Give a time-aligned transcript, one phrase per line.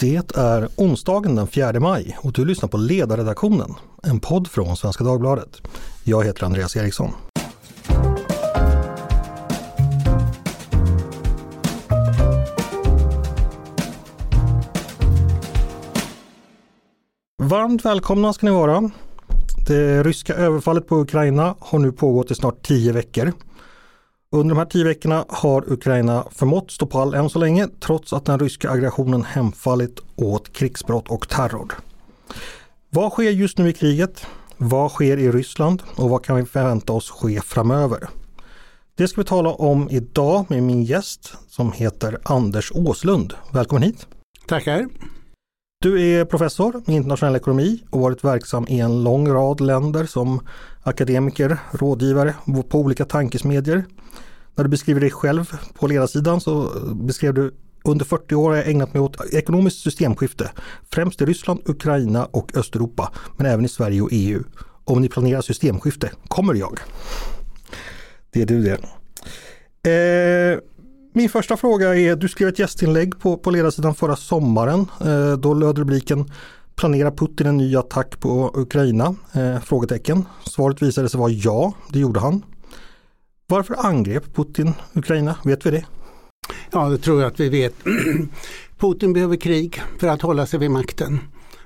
[0.00, 5.04] Det är onsdagen den 4 maj och du lyssnar på Ledarredaktionen, en podd från Svenska
[5.04, 5.62] Dagbladet.
[6.04, 7.10] Jag heter Andreas Eriksson.
[17.42, 18.90] Varmt välkomna ska ni vara.
[19.66, 23.32] Det ryska överfallet på Ukraina har nu pågått i snart tio veckor.
[24.36, 28.24] Under de här tio veckorna har Ukraina förmått stå pall än så länge trots att
[28.24, 31.72] den ryska aggressionen hemfallit åt krigsbrott och terror.
[32.90, 34.26] Vad sker just nu i kriget?
[34.56, 38.08] Vad sker i Ryssland och vad kan vi förvänta oss ske framöver?
[38.94, 43.34] Det ska vi tala om idag med min gäst som heter Anders Åslund.
[43.52, 44.06] Välkommen hit!
[44.46, 44.88] Tackar!
[45.82, 50.40] Du är professor i internationell ekonomi och varit verksam i en lång rad länder som
[50.82, 52.34] akademiker, rådgivare
[52.68, 53.84] på olika tankesmedjor.
[54.54, 58.56] När du beskriver dig själv på ledarsidan så eh, beskrev du under 40 år har
[58.56, 60.50] jag ägnat mig åt ekonomiskt systemskifte,
[60.92, 64.42] främst i Ryssland, Ukraina och Östeuropa, men även i Sverige och EU.
[64.84, 66.78] Om ni planerar systemskifte kommer jag.
[68.30, 68.80] Det är du det.
[69.90, 70.58] Eh,
[71.14, 74.86] min första fråga är, du skrev ett gästinlägg på, på ledarsidan förra sommaren.
[75.04, 76.30] Eh, då löd rubriken
[76.80, 79.14] Planerar Putin en ny attack på Ukraina?
[79.32, 80.24] Eh, frågetecken.
[80.44, 82.44] Svaret visade sig vara ja, det gjorde han.
[83.46, 85.36] Varför angrep Putin Ukraina?
[85.44, 85.84] Vet vi det?
[86.72, 87.74] Ja, det tror jag att vi vet.
[88.78, 91.18] Putin behöver krig för att hålla sig vid makten.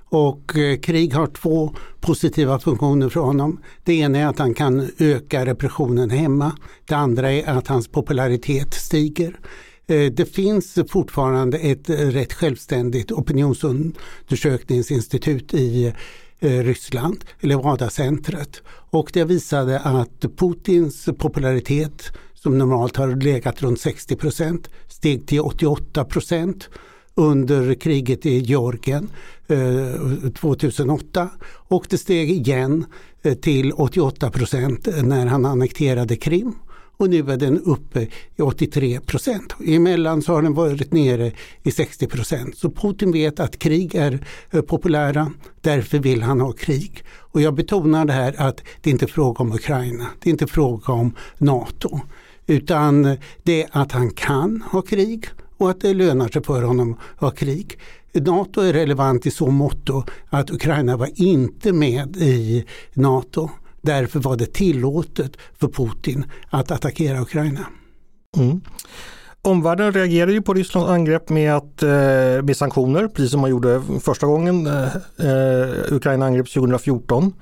[0.04, 3.60] Och eh, krig har två positiva funktioner för honom.
[3.84, 6.52] Det ena är att han kan öka repressionen hemma.
[6.86, 9.38] Det andra är att hans popularitet stiger.
[9.86, 15.92] Eh, det finns fortfarande ett eh, rätt självständigt opinionsundersökningsinstitut i
[16.40, 18.62] eh, Ryssland, Levada-centret.
[18.66, 25.40] Och det visade att Putins popularitet som normalt har legat runt 60 procent steg till
[25.40, 26.68] 88 procent
[27.14, 29.10] under kriget i Georgien
[30.40, 32.86] 2008 och det steg igen
[33.42, 36.54] till 88 procent när han annekterade Krim
[36.96, 38.00] och nu är den uppe
[38.36, 39.54] i 83 procent.
[39.66, 41.32] Emellan så har den varit nere
[41.62, 42.58] i 60 procent.
[42.58, 47.04] Så Putin vet att krig är eh, populära, därför vill han ha krig.
[47.18, 50.46] Och jag betonar det här att det inte är fråga om Ukraina, det är inte
[50.46, 52.00] fråga om NATO.
[52.46, 55.26] Utan eh, det är att han kan ha krig
[55.56, 57.78] och att det lönar sig för honom att ha krig.
[58.12, 63.50] NATO är relevant i så måtto att Ukraina var inte med i NATO.
[63.84, 67.66] Därför var det tillåtet för Putin att attackera Ukraina.
[68.36, 68.60] Mm.
[69.42, 71.88] Omvärlden reagerade ju på Rysslands angrepp med, att, eh,
[72.42, 77.32] med sanktioner, precis som man gjorde första gången eh, eh Ukraina angreps 2014.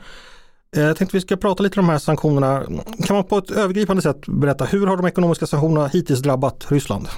[0.77, 2.63] Eh, jag tänkte vi ska prata lite om de här sanktionerna.
[3.05, 7.09] Kan man på ett övergripande sätt berätta hur har de ekonomiska sanktionerna hittills drabbat Ryssland?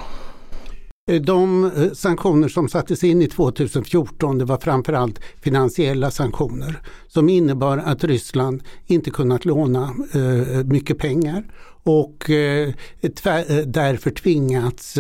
[1.10, 7.28] Eh, de eh, sanktioner som sattes in i 2014 det var framförallt finansiella sanktioner som
[7.28, 11.44] innebar att Ryssland inte kunnat låna eh, mycket pengar
[11.82, 12.68] och eh,
[13.00, 13.10] eh
[13.66, 14.98] därför tvingats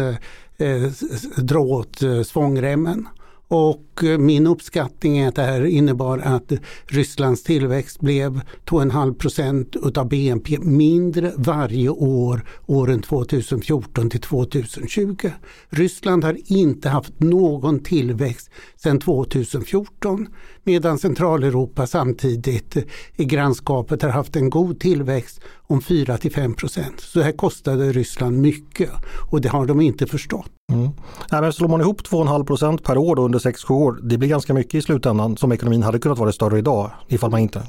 [1.36, 3.08] dra åt svångremmen.
[3.48, 6.52] Och och eh, min uppskattning är att det här innebar att
[6.86, 15.30] Rysslands tillväxt blev 2,5 procent utav BNP mindre varje år åren 2014 till 2020.
[15.68, 20.28] Ryssland har inte haft någon tillväxt sedan 2014
[20.64, 22.82] medan Centraleuropa samtidigt eh,
[23.16, 27.00] i grannskapet har haft en god tillväxt om 4 till 5 procent.
[27.00, 28.90] Så det här kostade Ryssland mycket
[29.30, 30.50] och det har de inte förstått.
[30.72, 30.90] Mm.
[31.32, 34.54] Nej, men slår man ihop 2,5 procent per år under 6-7 år, det blir ganska
[34.54, 37.62] mycket i slutändan som ekonomin hade kunnat vara större idag ifall man inte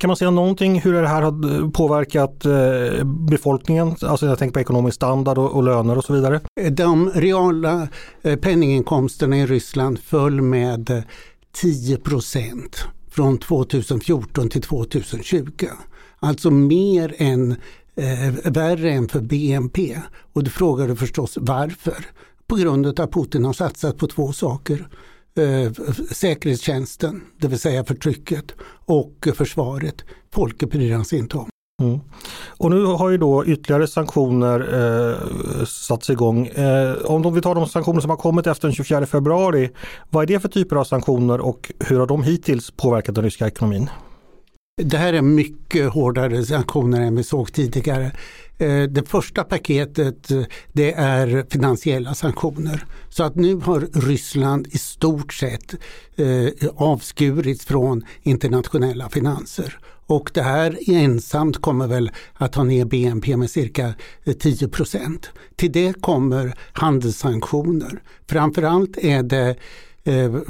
[0.00, 3.96] kan man säga någonting hur det här har påverkat eh, befolkningen?
[4.02, 6.40] Alltså jag tänker på ekonomisk standard och, löner och så vidare.
[6.70, 7.88] De reala
[8.22, 11.02] eh, penninginkomsterna i Ryssland föll med eh,
[11.52, 15.66] 10 procent från 2014 till 2020.
[16.18, 17.50] Alltså mer än
[17.96, 19.98] eh, värre än för BNP.
[20.32, 22.06] Och du frågar förstås varför?
[22.50, 24.88] På grund av att Putin har satsat på två saker.
[25.34, 25.72] Eh,
[26.10, 28.52] säkerhetstjänsten, det vill säga förtrycket,
[28.84, 30.04] och försvaret.
[30.32, 31.48] Folket bryr han sig inte om.
[31.82, 32.00] Mm.
[32.48, 36.46] Och nu har ju då ytterligare sanktioner eh, satts igång.
[36.46, 39.70] Eh, om vi tar de sanktioner som har kommit efter den 24 februari,
[40.10, 43.46] vad är det för typer av sanktioner och hur har de hittills påverkat den ryska
[43.46, 43.90] ekonomin?
[44.82, 48.12] Det här är mycket hårdare sanktioner än vi såg tidigare.
[48.60, 50.42] Eh, det första paketet eh,
[50.72, 52.84] det är finansiella sanktioner.
[53.08, 55.74] Så att nu har Ryssland i stort sett
[56.16, 59.78] eh, avskurits från internationella finanser.
[60.06, 63.94] Och det här ensamt kommer väl att ta ner BNP med cirka
[64.38, 65.30] 10 procent.
[65.56, 68.02] Till det kommer handelssanktioner.
[68.26, 69.56] Framförallt är det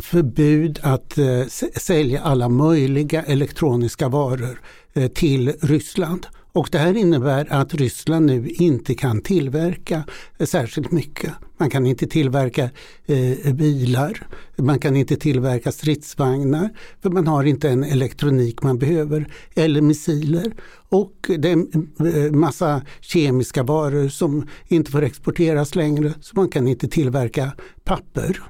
[0.03, 1.19] förbud att
[1.77, 4.61] sälja alla möjliga elektroniska varor
[5.15, 6.27] till Ryssland.
[6.53, 10.05] Och det här innebär att Ryssland nu inte kan tillverka
[10.39, 11.33] eh, särskilt mycket.
[11.57, 12.71] Man kan inte tillverka
[13.07, 14.27] eh, bilar,
[14.57, 16.71] man kan inte tillverka stridsvagnar
[17.03, 20.53] för man har inte en elektronik man behöver eller missiler.
[20.89, 26.69] Och det är en massa kemiska varor som inte får exporteras längre så man kan
[26.69, 27.53] inte tillverka
[27.85, 28.41] papper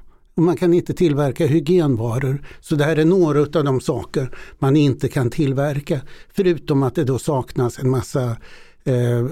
[0.41, 2.43] och man kan inte tillverka hygienvaror.
[2.61, 6.01] Så det här är några av de saker man inte kan tillverka.
[6.33, 8.37] Förutom att det då saknas en massa
[8.85, 9.27] eh,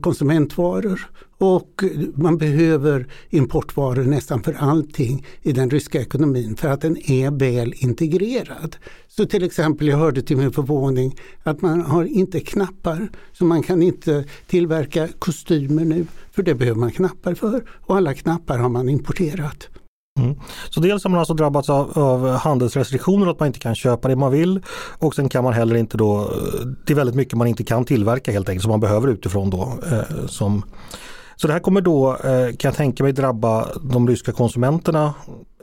[0.00, 1.84] konsumentvaror och
[2.14, 7.74] man behöver importvaror nästan för allting i den ryska ekonomin för att den är väl
[7.76, 8.76] integrerad.
[9.08, 13.62] Så till exempel, jag hörde till min förvåning att man har inte knappar, så man
[13.62, 18.68] kan inte tillverka kostymer nu, för det behöver man knappar för och alla knappar har
[18.68, 19.68] man importerat.
[20.18, 20.36] Mm.
[20.70, 24.16] Så dels har man alltså drabbats av, av, handelsrestriktioner, att man inte kan köpa det
[24.16, 24.60] man vill
[24.98, 26.32] och sen kan man heller inte då,
[26.86, 29.78] det är väldigt mycket man inte kan tillverka helt enkelt som man behöver utifrån då.
[29.92, 30.62] Eh, som,
[31.36, 35.14] så det här kommer då, eh, kan jag tänka mig, drabba de ryska konsumenterna.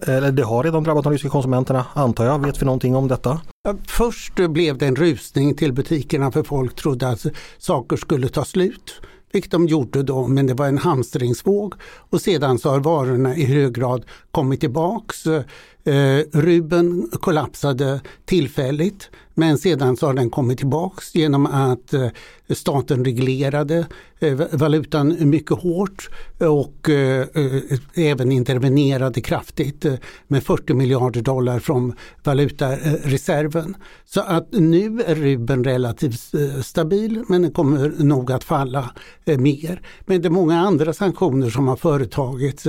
[0.02, 2.46] Eller det har redan drabbat de ryska konsumenterna antar jag.
[2.46, 3.42] Vet vi någonting om detta?
[3.88, 7.26] Först blev det en rusning till butikerna för folk trodde att
[7.58, 11.74] saker skulle ta slut vilket de gjorde då, men det var en hamstringsvåg.
[11.83, 15.25] Och sedan så har varorna i hög grad kommit tillbaks.
[15.25, 15.44] Eh,
[15.88, 22.07] Eh, Ruben kollapsade tillfälligt men sedan så har den kommit tillbaks genom att eh,
[22.50, 23.86] staten reglerade
[24.19, 27.62] eh, valutan mycket hårt och eh, eh
[27.95, 29.94] även intervenerade kraftigt eh,
[30.28, 31.94] med 40 miljarder dollar från
[32.24, 33.75] valutareserven.
[34.06, 38.92] Så att nu är rubeln relativt eh, stabil men den kommer nog att falla
[39.25, 39.81] mer.
[40.06, 42.68] Men det är många andra sanktioner som har företagits.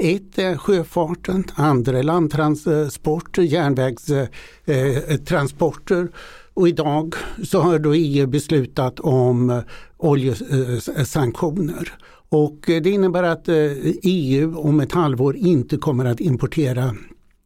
[0.00, 6.08] Ett är sjöfarten, andra är landtransporter, järnvägstransporter
[6.54, 7.14] och idag
[7.44, 9.60] så har då EU beslutat om eh,
[9.96, 11.92] oljesanktioner.
[12.28, 13.54] Och eh, det innebär att eh,
[14.02, 16.94] EU om ett halvår inte kommer att importera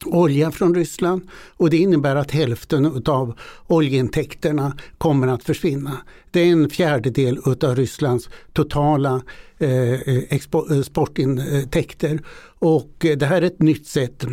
[0.07, 5.97] olja från Ryssland och det innebär att hälften av oljeintäkterna kommer att försvinna.
[6.31, 9.23] Det är en fjärdedel av Rysslands totala
[9.59, 9.93] eh,
[10.33, 12.21] exportintäkter eh,
[12.59, 14.25] och eh, det här är ett nytt sätt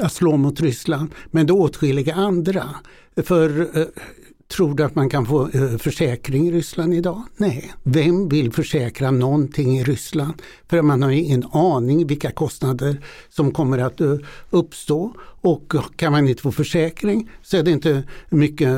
[0.00, 2.64] att slå mot Ryssland men det är åtskilliga andra.
[3.16, 3.68] För
[4.48, 7.22] Tror du att man kan få eh, försäkring i Ryssland idag?
[7.36, 7.72] Nej.
[7.82, 10.42] Vem vill försäkra någonting i Ryssland?
[10.68, 14.16] För man har ingen aning vilka kostnader som kommer att eh,
[14.50, 15.12] uppstå
[15.44, 18.68] och kan man inte få försäkring så är det inte mycket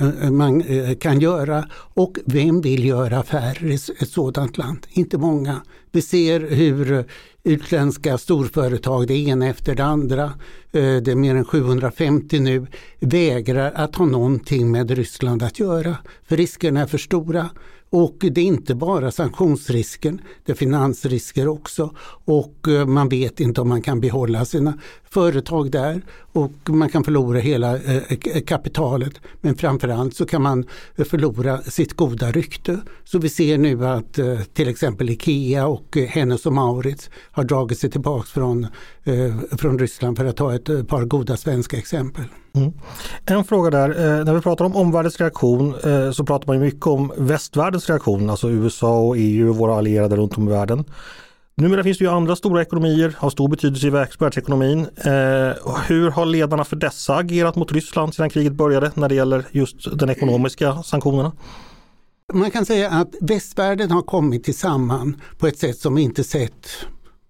[0.00, 1.68] eh, man eh, kan göra.
[1.72, 4.86] Och vem vill göra affärer i ett sådant land?
[4.90, 5.60] Inte många.
[5.92, 7.04] Vi ser hur
[7.42, 10.24] utländska storföretag, det ena efter det andra,
[10.72, 12.66] eh, det är mer än 750 nu,
[13.00, 15.96] vägrar att ha någonting med Ryssland att göra.
[16.28, 17.50] För riskerna är för stora.
[17.96, 21.94] Och det är inte bara sanktionsrisken, det är finansrisker också.
[22.24, 26.02] Och eh, man vet inte om man kan behålla sina företag där
[26.34, 29.20] och man kan förlora hela eh, kapitalet.
[29.40, 30.64] Men framförallt så kan man
[30.96, 32.78] förlora sitt goda rykte.
[33.04, 37.44] Så vi ser nu att eh, till exempel Ikea och eh, Hennes och Maurits har
[37.44, 38.66] dragit sig tillbaka från,
[39.58, 42.24] från Ryssland för att ta ett par goda svenska exempel.
[42.52, 42.72] Mm.
[43.24, 43.88] En fråga där,
[44.24, 45.74] när vi pratar om omvärldens reaktion
[46.12, 50.38] så pratar man mycket om västvärldens reaktion, alltså USA och EU och våra allierade runt
[50.38, 50.84] om i världen.
[51.56, 54.80] Numera finns det ju andra stora ekonomier, har stor betydelse i världsekonomin.
[54.80, 59.46] Eh, hur har ledarna för dessa agerat mot Ryssland sedan kriget började när det gäller
[59.50, 61.32] just den ekonomiska sanktionerna?
[62.32, 66.68] Man kan säga att västvärlden har kommit tillsammans på ett sätt som vi inte sett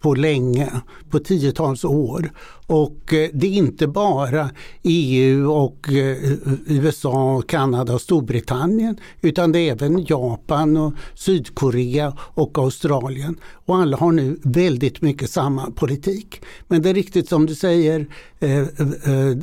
[0.03, 0.71] på länge,
[1.11, 2.31] på tiotals år.
[2.67, 4.51] Och eh, det är inte bara
[4.83, 6.33] EU och eh,
[6.67, 13.37] USA, Kanada och Storbritannien utan det är även Japan och Sydkorea och Australien.
[13.67, 16.43] Och alla har nu väldigt mycket samma politik.
[16.69, 18.07] Men det är riktigt som du säger,
[18.41, 18.65] eh,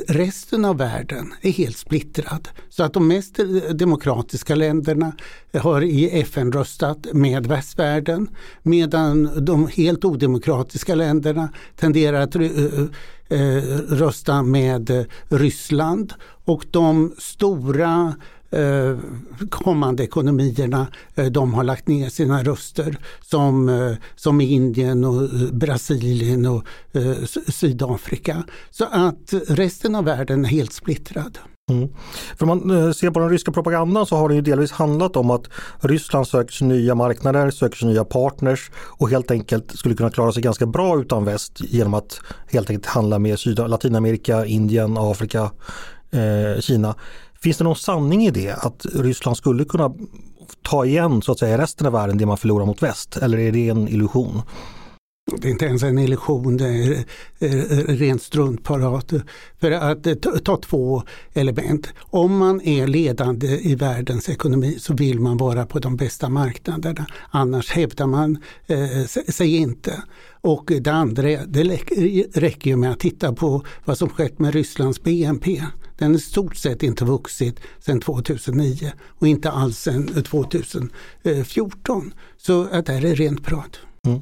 [0.07, 2.49] resten av världen är helt splittrad.
[2.69, 3.39] Så att de mest
[3.73, 5.11] demokratiska länderna
[5.53, 8.27] har i FN röstat med västvärlden
[8.63, 12.35] medan de helt odemokratiska länderna tenderar att
[13.31, 16.13] Eh, rösta med eh, Ryssland
[16.45, 18.15] och de stora
[18.49, 18.97] eh,
[19.49, 25.51] kommande ekonomierna eh, de har lagt ner sina röster som, eh, som Indien och eh,
[25.51, 27.15] Brasilien och eh,
[27.47, 28.43] Sydafrika.
[28.69, 31.37] Så att resten av världen är helt splittrad.
[31.71, 31.89] Mm.
[32.37, 35.15] För om man eh, ser på den ryska propagandan så har det ju delvis handlat
[35.15, 35.49] om att
[35.79, 40.31] Ryssland söker sig nya marknader, söker sig nya partners och helt enkelt skulle kunna klara
[40.31, 45.51] sig ganska bra utan väst genom att helt enkelt handla med Syd Latinamerika, Indien, Afrika,
[46.11, 46.95] eh, Kina.
[47.41, 49.93] Finns det någon sanning i det att Ryssland skulle kunna
[50.61, 53.51] ta igen så att säga resten av världen det man förlorar mot väst eller är
[53.51, 54.41] det en illusion?
[55.37, 57.05] Det är inte ens en illusion, det är
[57.39, 59.13] eh, eh, rent struntparat.
[59.59, 61.87] För att eh, ta två element.
[61.99, 67.05] Om man är ledande i världens ekonomi så vill man vara på de bästa marknaderna.
[67.29, 70.03] Annars hävdar man eh, sig inte.
[70.41, 71.63] Och det andra, det
[72.33, 75.61] räcker ju med att titta på vad som skett med Rysslands BNP.
[75.97, 82.13] Den har i stort sett inte vuxit sedan 2009 och inte alls sedan 2014.
[82.37, 83.79] Så att det här är rent prat.
[84.07, 84.21] Mm.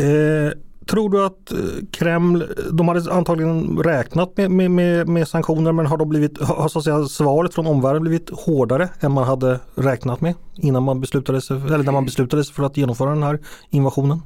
[0.00, 0.52] Eh,
[0.86, 1.58] tror du att eh,
[1.90, 6.68] Kreml, de hade antagligen räknat med, med, med, med sanktioner men har, de blivit, har
[6.68, 11.00] så att säga, svaret från omvärlden blivit hårdare än man hade räknat med innan man
[11.00, 13.38] beslutade sig, eller när man beslutade sig för att genomföra den här
[13.70, 14.22] invasionen?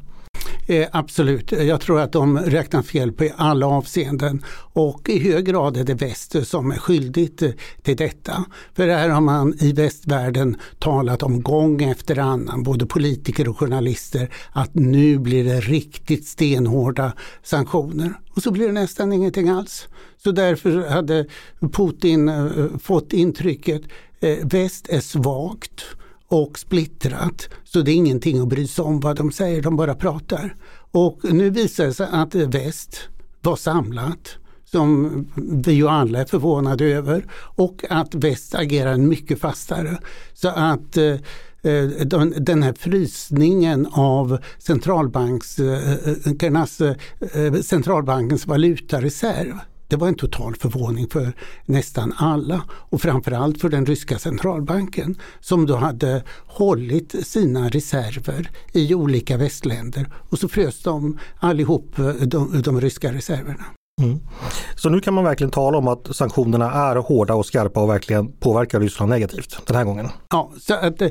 [0.66, 4.42] Eh, absolut, jag tror att de räknar fel på alla avseenden
[4.72, 7.50] och i hög grad är det väst som är skyldigt eh,
[7.82, 8.44] till detta.
[8.74, 13.58] För det här har man i västvärlden talat om gång efter annan, både politiker och
[13.58, 18.14] journalister, att nu blir det riktigt stenhårda sanktioner.
[18.36, 19.88] Och så blir det nästan ingenting alls.
[20.22, 21.26] Så därför hade
[21.72, 22.46] Putin eh,
[22.82, 23.82] fått intrycket
[24.20, 25.84] eh, väst är svagt
[26.34, 27.48] och splittrat.
[27.64, 30.56] Så det är ingenting att bry sig om vad de säger, de bara pratar.
[30.90, 33.00] Och nu visar det sig att väst
[33.40, 35.26] var samlat som
[35.64, 39.98] vi ju alla är förvånade över och att väst agerar mycket fastare.
[40.34, 41.14] Så att eh,
[41.62, 41.84] eh,
[42.36, 46.94] den här frysningen av centralbankernas, eh,
[47.62, 51.32] centralbankens valutareserv det var en total förvåning för
[51.64, 58.94] nästan alla och framförallt för den ryska centralbanken som då hade hållit sina reserver i
[58.94, 63.64] olika västländer och så frös de allihop de, de ryska reserverna.
[64.02, 64.20] Mm.
[64.76, 68.32] Så nu kan man verkligen tala om att sanktionerna är hårda och skarpa och verkligen
[68.32, 70.08] påverkar Ryssland negativt den här gången?
[70.30, 71.10] Ja, så att eh,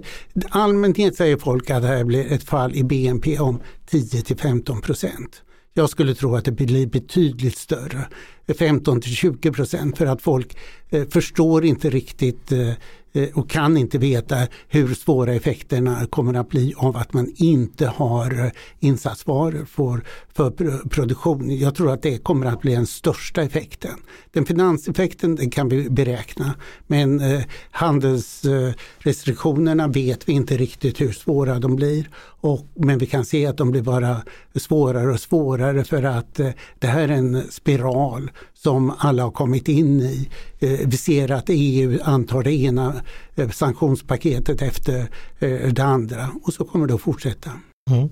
[0.50, 4.82] allmänt säger folk att det här blir ett fall i BNP om 10 till 15
[4.82, 5.42] procent.
[5.74, 8.08] Jag skulle tro att det blir betydligt större,
[8.47, 10.57] 15 till 20 procent för att folk
[10.89, 12.69] eh, förstår inte riktigt eh,
[13.13, 17.88] eh, och kan inte veta hur svåra effekterna kommer att bli av att man inte
[17.88, 20.01] har eh, insatsvaror för,
[20.33, 20.50] för
[20.89, 21.57] produktion.
[21.57, 23.95] Jag tror att det kommer att bli den största effekten.
[24.31, 26.55] Den finanseffekten den kan vi beräkna
[26.88, 32.09] men eh, handelsrestriktionerna vet vi inte riktigt hur svåra de blir.
[32.43, 34.21] Och, men vi kan se att de blir bara
[34.55, 39.68] svårare och svårare för att eh, det här är en spiral som alla har kommit
[39.68, 40.30] in i.
[40.60, 42.94] Eh, vi ser att EU antar det ena
[43.36, 45.10] eh, sanktionspaketet efter
[45.40, 47.52] eh, det andra och så kommer det att fortsätta.
[47.92, 48.10] Mm.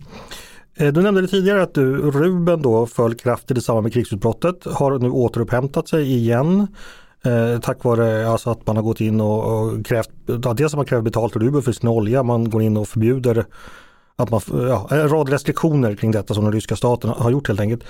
[0.94, 5.10] Du nämnde tidigare att du, Ruben då föll kraftigt i samband med krigsutbrottet, har nu
[5.10, 6.68] återupphämtat sig igen.
[7.26, 10.78] Eh, tack vare alltså att man har gått in och, och krävt, ja, dels att
[10.78, 13.46] man kräver betalt rubel för sin olja, man går in och förbjuder
[14.16, 17.60] att man, ja, en rad restriktioner kring detta som den ryska staten har gjort helt
[17.60, 17.84] enkelt.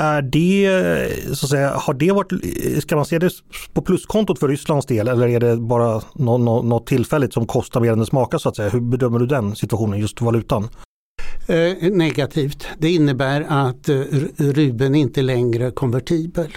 [0.00, 2.32] Är det, så att säga, har det varit,
[2.82, 3.30] ska man se det
[3.72, 7.92] på pluskontot för Rysslands del eller är det bara något, något tillfälligt som kostar mer
[7.92, 8.68] än det smakar så att säga?
[8.68, 10.68] Hur bedömer du den situationen, just valutan?
[11.46, 12.66] Eh, negativt.
[12.78, 14.00] Det innebär att eh,
[14.36, 16.48] rubeln inte längre är konvertibel.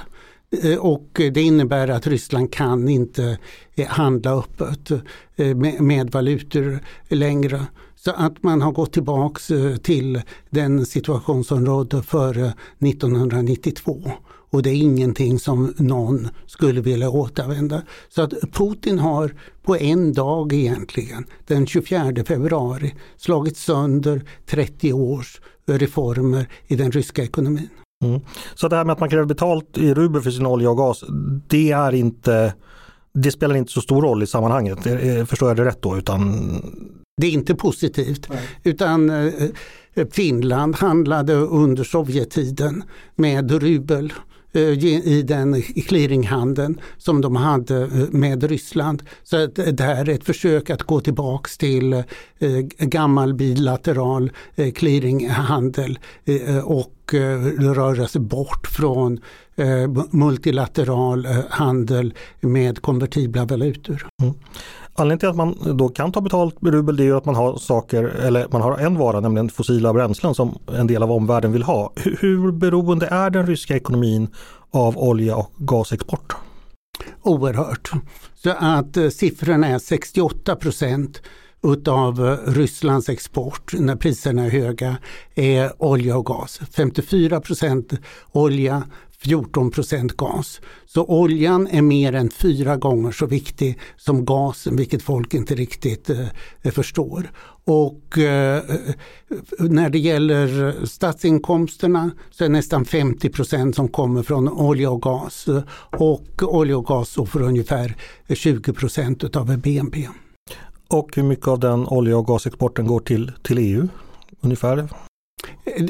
[0.63, 3.37] Eh, och det innebär att Ryssland kan inte
[3.75, 4.91] eh, handla öppet
[5.35, 7.65] eh, med, med valutor längre.
[8.03, 14.11] Så att man har gått tillbaks eh, till den situation som rådde före 1992.
[14.51, 17.81] Och det är ingenting som någon skulle vilja återvända.
[18.09, 25.41] Så att Putin har på en dag egentligen, den 24 februari, slagit sönder 30 års
[25.65, 27.69] reformer i den ryska ekonomin.
[28.03, 28.21] Mm.
[28.55, 31.03] Så det här med att man kräver betalt i rubel för sin olja och gas,
[31.47, 32.53] det är inte
[33.13, 35.97] det spelar inte så stor roll i sammanhanget, eh, eh, förstår jag det rätt då?
[35.97, 36.21] Utan
[37.21, 38.29] det är inte positivt.
[38.29, 38.39] Nej.
[38.63, 39.49] Utan eh,
[40.11, 42.83] Finland handlade under Sovjettiden
[43.15, 44.13] med rubel
[44.53, 49.03] Eh, i den clearinghandeln som de hade eh, med Ryssland.
[49.23, 52.03] Så eh, det här är ett försök att gå tillbaks till
[52.77, 54.31] gammal bilateral
[54.75, 55.99] clearinghandel
[56.63, 57.13] och
[57.57, 59.19] röra sig bort från
[60.11, 64.07] multilateral handel med konvertibla valutor.
[64.21, 64.33] Mm.
[64.93, 67.35] Anledningen till att man då kan ta betalt med rubel det är ju att man
[67.35, 71.51] har saker, eller man har en vara, nämligen fossila bränslen som en del av omvärlden
[71.51, 71.93] vill ha.
[71.95, 74.27] Hur beroende är den ryska ekonomin
[74.71, 76.35] av olja och gasexport?
[77.21, 77.91] Oerhört.
[78.35, 81.21] Så att eh, siffrorna är 68 procent
[81.63, 84.97] utav eh, Rysslands export när priserna är höga
[85.35, 86.59] är olja och gas.
[86.71, 87.93] 54 procent
[88.31, 88.83] olja,
[89.23, 90.61] 14 procent gas.
[90.85, 96.09] Så oljan är mer än fyra gånger så viktig som gasen, vilket folk inte riktigt
[96.09, 97.31] eh, förstår.
[97.63, 98.63] Och eh,
[99.59, 105.47] när det gäller statsinkomsterna så är nästan 50 procent som kommer från olja och gas.
[105.97, 107.95] Och olja och gas står för ungefär
[108.29, 110.07] 20 procent av BNP.
[110.87, 113.87] Och hur mycket av den olja och gasexporten går till, till EU?
[114.41, 114.89] Ungefär?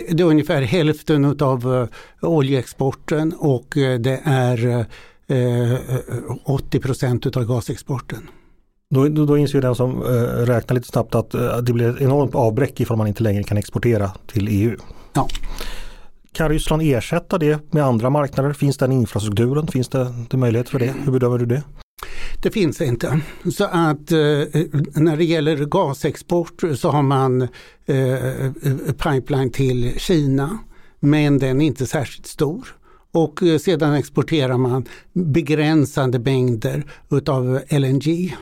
[0.09, 1.87] Det är ungefär hälften av uh,
[2.21, 4.85] oljeexporten och uh, det är
[5.29, 5.81] uh,
[6.43, 8.29] 80 procent av gasexporten.
[8.89, 10.01] Då, då, då inser den som
[10.45, 11.31] räknar lite snabbt att
[11.65, 14.77] det blir ett enormt avbräck ifall man inte längre kan exportera till EU.
[15.13, 15.27] Ja.
[16.31, 18.53] Kan Ryssland ersätta det med andra marknader?
[18.53, 19.67] Finns den infrastrukturen?
[19.67, 20.93] Finns det, det möjlighet för det?
[21.05, 21.63] Hur bedömer du det?
[22.41, 23.19] Det finns inte.
[23.51, 24.17] Så att eh,
[24.95, 27.41] när det gäller gasexport så har man
[27.85, 28.51] eh,
[28.91, 30.59] pipeline till Kina
[30.99, 32.67] men den är inte särskilt stor.
[33.11, 38.35] Och eh, sedan exporterar man begränsade mängder utav LNG.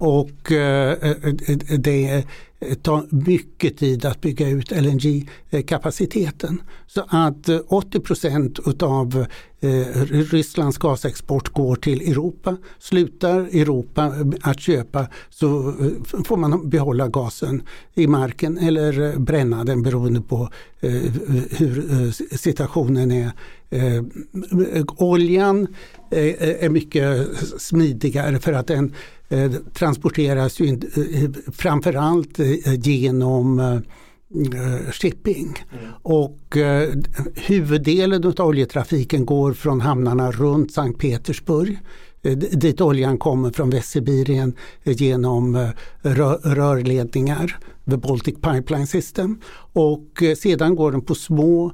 [0.00, 1.10] Och eh, eh,
[1.48, 2.24] eh, det
[2.82, 6.62] tar mycket tid att bygga ut LNG-kapaciteten.
[6.86, 9.26] Så att 80 procent utav
[10.30, 12.56] Rysslands gasexport går till Europa.
[12.78, 15.74] Slutar Europa att köpa så
[16.24, 17.62] får man behålla gasen
[17.94, 20.48] i marken eller bränna den beroende på
[21.50, 23.32] hur situationen är.
[25.02, 25.66] Oljan
[26.10, 27.28] är mycket
[27.58, 28.94] smidigare för att den
[29.32, 33.82] Eh, transporteras ju eh, framförallt eh, genom
[34.92, 35.56] shipping.
[35.72, 35.92] Mm.
[36.02, 36.88] Och eh,
[37.34, 41.78] huvuddelen av oljetrafiken går från hamnarna runt Sankt Petersburg
[42.22, 45.70] Eh, dit oljan kommer från Västsibirien eh, genom eh,
[46.42, 47.58] rörledningar,
[47.90, 49.40] the Baltic Pipeline System.
[49.72, 51.72] Och sedan går den på små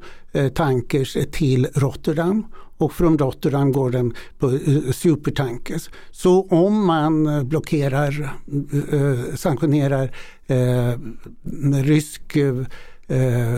[0.55, 2.47] tankers till Rotterdam
[2.79, 4.59] och från Rotterdam går den på
[4.93, 5.91] supertankers.
[6.11, 8.37] Så om man blockerar,
[9.37, 10.11] sanktionerar
[11.83, 12.37] rysk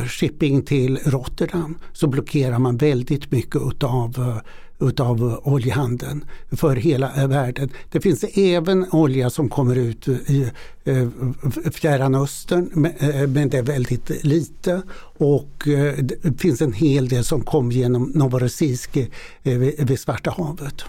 [0.06, 4.40] shipping till Rotterdam så blockerar man väldigt mycket utav
[4.80, 7.70] utav oljehandeln för hela världen.
[7.90, 10.50] Det finns även olja som kommer ut i
[10.84, 11.08] eh,
[11.72, 14.82] Fjärran Östern eh, men det är väldigt lite
[15.18, 18.98] och eh, det finns en hel del som kom genom Novorossiysk
[19.78, 20.84] vid Svarta havet.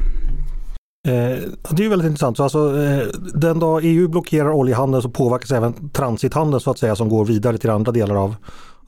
[1.69, 2.37] Det är väldigt intressant.
[2.37, 2.71] Så alltså,
[3.33, 7.57] den dag EU blockerar oljehandeln så påverkas även transithandeln så att säga som går vidare
[7.57, 8.35] till andra delar av,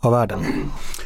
[0.02, 0.44] av världen.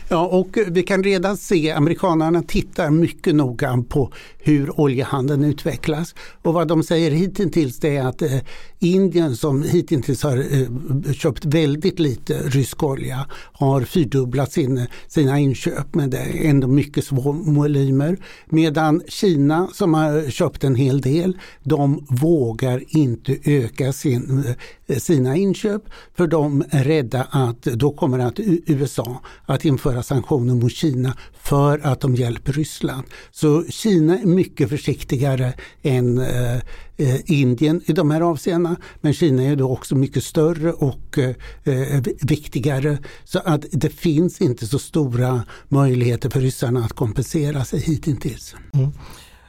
[0.09, 6.15] Ja, och vi kan redan se amerikanerna tittar mycket noga på hur oljehandeln utvecklas.
[6.41, 8.37] Och vad de säger hittills är att eh,
[8.85, 15.95] Indien som hittills har eh, köpt väldigt lite rysk olja har fyrdubblat sin, sina inköp
[15.95, 18.17] men det är ändå mycket små volymer.
[18.45, 24.43] Medan Kina som har köpt en hel del, de vågar inte öka sin,
[24.87, 25.81] eh, sina inköp
[26.17, 31.79] för de är rädda att då kommer att USA att införa sanktioner mot Kina för
[31.79, 33.03] att de hjälper Ryssland.
[33.31, 36.55] Så Kina är mycket försiktigare än eh,
[36.97, 38.75] eh Indien i de här avseendena.
[39.01, 42.97] Men Kina är då också mycket större och eh, eh viktigare.
[43.23, 48.55] Så att det finns inte så stora möjligheter för ryssarna att kompensera sig hittills.
[48.73, 48.91] Mm.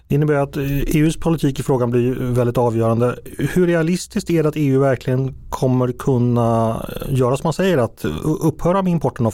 [0.09, 3.19] Det innebär att eh, e EUs politik i frågan blir väldigt avgörande.
[3.39, 8.05] Hur realistiskt är det att EU verkligen kommer kunna eh, göra som man säger, att
[8.05, 9.31] eh, upphöra med importen av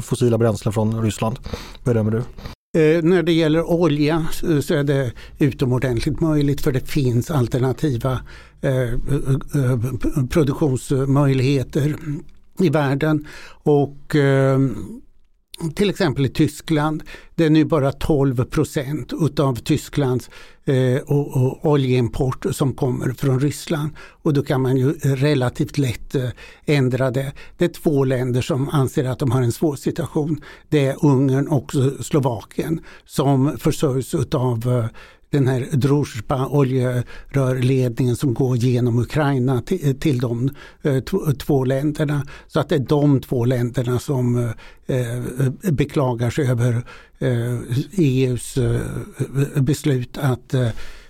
[0.00, 1.38] fossila bränslen från Ryssland?
[1.84, 2.22] Bedömer du?
[3.02, 4.26] När det gäller olja
[4.62, 8.20] så är det utomordentligt möjligt för det finns alternativa
[10.30, 11.96] produktionsmöjligheter
[12.58, 13.26] i världen.
[13.62, 14.16] Och
[15.74, 17.02] till exempel i Tyskland,
[17.34, 20.30] det är nu bara 12 procent utav Tysklands
[20.64, 23.90] eh, och, och oljeimport som kommer från Ryssland.
[24.22, 26.28] Och då kan man ju relativt lätt eh,
[26.66, 27.32] ändra det.
[27.58, 30.40] Det är två länder som anser att de har en svår situation.
[30.68, 34.86] Det är Ungern och Slovakien som försörjs utav eh,
[35.30, 40.50] den här Druzjba oljerörledningen som går genom Ukraina till, till de
[40.82, 41.00] eh,
[41.38, 42.26] två länderna.
[42.46, 44.36] Så att det är de två länderna som
[44.86, 45.22] eh, eh
[45.72, 46.84] beklagar sig över
[47.18, 47.58] eh,
[47.96, 48.80] EUs eh,
[49.62, 50.54] beslut att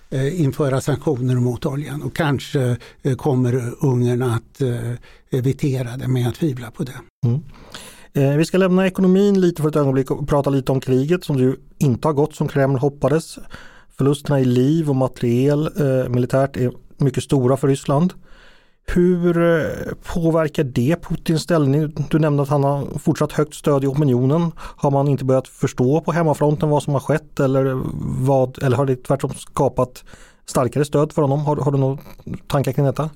[0.09, 4.93] eh, införa sanktioner mot oljan och kanske eh, kommer Ungern att eh,
[5.31, 6.99] evitera det, men jag tvivlar på det.
[7.25, 7.41] Mm.
[8.37, 11.55] Vi ska lämna ekonomin lite för ett ögonblick och prata lite om kriget som ju
[11.77, 13.39] inte har gått som Kreml hoppades.
[13.99, 18.13] Förlusterna i liv och materiel eh, militärt är mycket stora för Ryssland.
[18.87, 22.07] Hur eh, påverkar det Putins ställning?
[22.09, 24.51] Du nämnde att han har fortsatt högt stöd i opinionen.
[24.57, 27.81] Har man inte börjat förstå på hemmafronten vad som har skett eller,
[28.25, 30.03] vad, eller har det tvärtom skapat
[30.45, 31.39] starkare stöd för honom?
[31.39, 31.97] Har, har du några
[32.47, 33.09] tankar kring detta?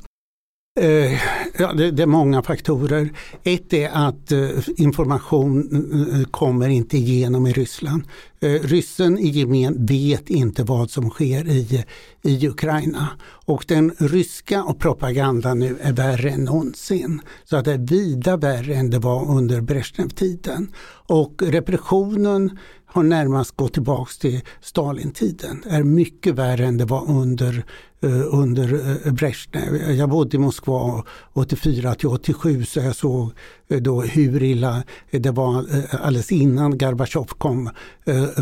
[0.79, 1.13] Eh,
[1.57, 3.09] ja, det, det, är många faktorer.
[3.43, 8.03] Ett är att eh, information eh, eh kommer inte igenom i Ryssland.
[8.39, 11.85] Eh, ryssen i gemen vet inte vad som sker i,
[12.21, 13.07] i Ukraina.
[13.45, 17.21] Och den ryska propagandan nu är värre än någonsin.
[17.43, 20.71] Så att det är vida värre än det var under Brezhnev-tiden.
[21.07, 22.57] Och repressionen
[22.93, 25.63] har närmast gått tillbaka till Stalintiden.
[25.69, 27.65] Är mycket värre än det var under
[28.03, 28.73] Eh, under
[29.05, 29.91] eh, Brezhnev.
[29.91, 31.03] Jag bodde i Moskva
[31.33, 33.31] 84 till 87 så jag såg
[33.67, 37.69] eh, då hur illa det var eh, alldeles innan Gorbatjov kom,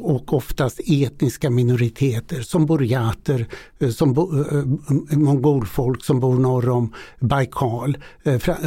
[0.00, 3.46] och oftast etniska minoriteter som burjater,
[3.90, 4.08] som
[5.10, 7.98] mongolfolk som bor norr om Baikal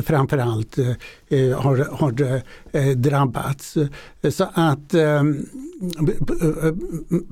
[0.04, 0.78] framförallt
[1.56, 2.42] har, har
[2.96, 3.78] drabbats.
[4.32, 5.46] Så att ehm,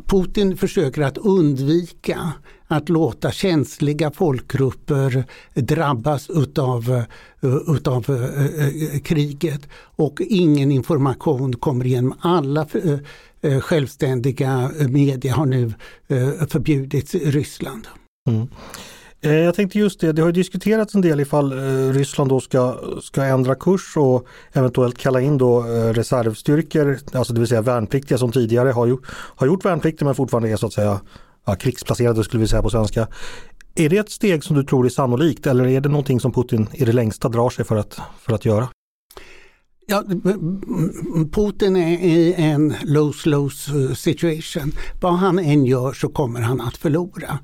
[0.06, 2.34] Putin försöker att undvika
[2.68, 7.04] att låta känsliga folkgrupper drabbas utav,
[7.68, 8.30] utav
[9.04, 12.14] kriget och ingen information kommer igenom.
[12.20, 12.68] Alla
[13.62, 15.74] självständiga medier har nu
[16.50, 17.88] förbjudits i Ryssland.
[18.30, 18.48] Mm.
[19.22, 22.76] Eh, jag tänkte just det, det har diskuterats en del ifall eh, Ryssland då ska,
[23.02, 28.18] ska ändra kurs och eventuellt kalla in då eh, reservstyrkor, alltså det vill säga värnpliktiga
[28.18, 31.00] som tidigare har, gjort, har gjort värnplikten men fortfarande är så att säga
[31.46, 33.08] ja, krigsplacerade skulle vi säga på svenska.
[33.76, 36.68] Är det ett steg som du tror är sannolikt eller är det någonting som Putin
[36.74, 38.68] i det längsta drar sig för att, för att göra?
[39.92, 40.04] Ja,
[41.32, 44.72] Putin är i en lose-lose eh, situation.
[45.02, 47.40] Vad han än gör så kommer han att förlora.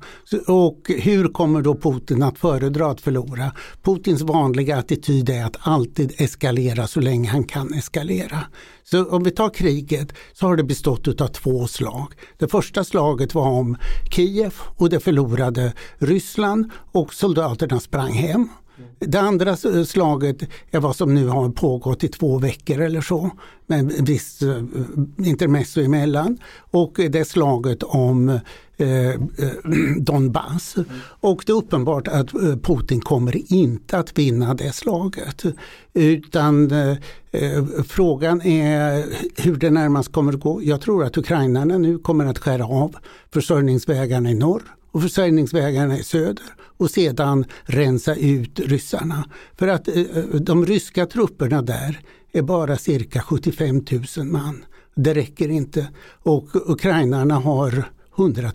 [0.46, 3.52] Och hur kommer då Putin att föredra att förlora?
[3.82, 8.38] Putins vanliga attityd är att alltid eskalera så länge han kan eskalera.
[8.84, 12.12] Så om vi tar kriget så har det bestått av två slag.
[12.38, 13.76] Det första slaget var om
[14.10, 18.48] Kiev och det förlorade Ryssland och soldaterna sprang hem.
[18.98, 23.30] Det andra slaget är vad som nu har pågått i två veckor eller så,
[23.66, 24.62] med visst eh,
[25.18, 26.38] intermezzo emellan.
[26.70, 28.28] Och det är slaget om
[28.76, 29.20] eh,
[29.98, 30.76] Donbass.
[31.20, 35.44] Och det är uppenbart att eh, Putin kommer inte att vinna det slaget.
[35.94, 36.96] Utan eh,
[37.30, 39.04] eh, frågan är
[39.36, 40.62] hur det närmast kommer att gå.
[40.62, 42.96] Jag tror att ukrainarna nu kommer att skära av
[43.32, 46.44] försörjningsvägarna i norr och försörjningsvägarna i söder
[46.76, 49.24] och sedan rensa ut ryssarna.
[49.58, 52.00] För att eh, eh, de ryska trupperna där
[52.32, 53.84] är bara cirka 75
[54.16, 54.64] 000 man.
[54.94, 55.88] Det räcker inte
[56.22, 58.50] och ukrainarna har 100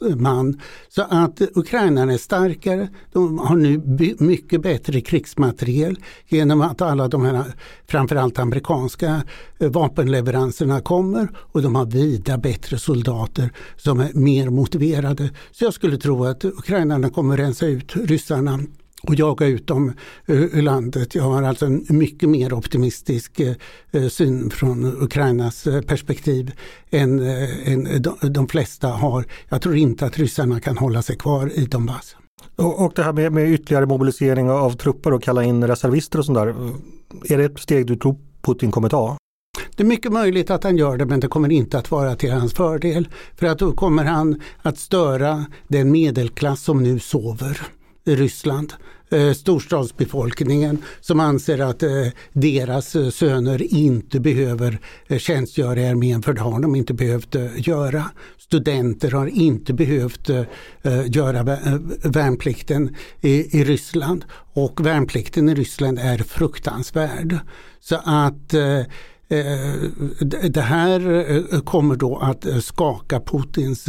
[0.00, 0.60] 000 man.
[0.88, 3.82] Så att ukrainarna är starkare, de har nu
[4.18, 7.44] mycket bättre krigsmateriel genom att alla de här
[7.86, 9.22] framförallt amerikanska
[9.58, 15.30] eh, vapenleveranserna kommer och de har vida bättre soldater som är mer motiverade.
[15.50, 18.58] Så jag skulle tro att ukrainarna kommer rensa ut ryssarna
[19.02, 19.92] och jaga ut dem
[20.26, 21.14] ur landet.
[21.14, 26.52] Jag har alltså en mycket mer optimistisk eh, syn från Ukrainas eh, perspektiv
[26.90, 29.24] än, eh, än de flesta har.
[29.48, 32.16] Jag tror inte att ryssarna kan hålla sig kvar i Donbass.
[32.56, 36.24] Och, och det här med, med ytterligare mobilisering av trupper och kalla in reservister och
[36.24, 36.54] sånt där.
[37.34, 39.16] Är det ett steg du tror Putin kommer ta?
[39.76, 42.32] Det är mycket möjligt att han gör det men det kommer inte att vara till
[42.32, 43.08] hans fördel.
[43.36, 47.60] För att då kommer han att störa den medelklass som nu sover
[48.16, 48.72] Ryssland.
[49.10, 51.90] Eh, storstadsbefolkningen som anser att eh,
[52.32, 54.78] deras eh, söner inte behöver
[55.18, 58.04] tjänstgöra i armén för det har de inte behövt göra.
[58.38, 60.30] Studenter har inte behövt
[61.06, 61.42] göra
[62.02, 67.38] värnplikten i Ryssland och värnplikten i Ryssland är fruktansvärd.
[67.80, 68.82] Så att Eh,
[69.30, 69.74] Eh,
[70.48, 73.88] det här eh, kommer då att eh, skaka Putins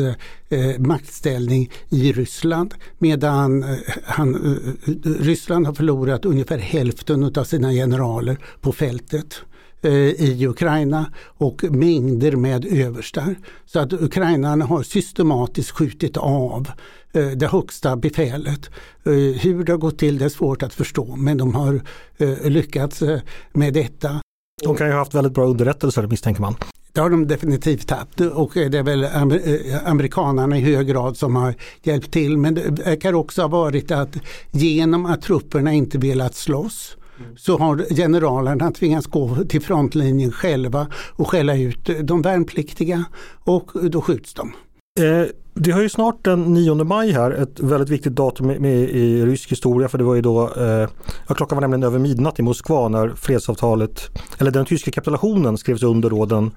[0.77, 3.65] maktställning i Ryssland medan
[4.03, 4.59] han,
[5.19, 9.41] Ryssland har förlorat ungefär hälften av sina generaler på fältet
[10.17, 13.35] i Ukraina och mängder med överstar.
[13.65, 16.71] Så att ukrainarna har systematiskt skjutit av
[17.35, 18.69] det högsta befälet.
[19.39, 21.81] Hur det har gått till det är svårt att förstå men de har
[22.49, 23.03] lyckats
[23.53, 24.21] med detta.
[24.63, 26.55] De kan ju ha haft väldigt bra underrättelser misstänker man.
[26.93, 31.35] Det har de definitivt haft och det är väl eh, amerikanerna i hög grad som
[31.35, 32.37] har hjälpt till.
[32.37, 34.17] Men det kan också ha varit att
[34.51, 36.97] genom att trupperna inte velat slåss
[37.37, 43.05] så har generalerna tvingats gå till frontlinjen själva och skälla ut de värnpliktiga
[43.43, 44.53] och då skjuts de.
[44.99, 45.25] Eh,
[45.59, 49.51] det har ju snart den 9 maj här, ett väldigt viktigt datum i, i rysk
[49.51, 50.89] historia för det var ju då, eh,
[51.27, 55.83] ja, klockan var nämligen över midnatt i Moskva när fredsavtalet, eller den tyska kapitulationen skrevs
[55.83, 56.51] under då den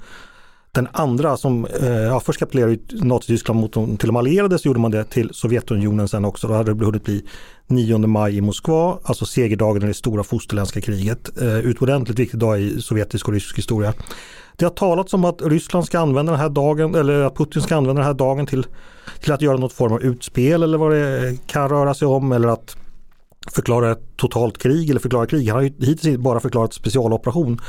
[0.74, 4.80] den andra som, eh, ja, först kapitulerade Nazityskland mot de, till de allierade så gjorde
[4.80, 6.48] man det till Sovjetunionen sen också.
[6.48, 7.22] Då hade det hunnit bli
[7.66, 11.42] 9 maj i Moskva, alltså segerdagen i det stora fosterländska kriget.
[11.42, 13.94] Eh, utomordentligt viktig dag i sovjetisk och rysk historia.
[14.56, 17.76] Det har talats om att Ryssland ska använda den här dagen eller att Putin ska
[17.76, 18.66] använda den här dagen till,
[19.20, 22.48] till att göra något form av utspel eller vad det kan röra sig om eller
[22.48, 22.76] att
[23.50, 25.48] förklara ett totalt krig eller förklara krig.
[25.48, 27.60] Han har ju hittills bara förklarat specialoperation.